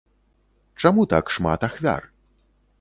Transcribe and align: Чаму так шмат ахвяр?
Чаму 0.85 1.05
так 1.13 1.25
шмат 1.37 1.69
ахвяр? 1.71 2.03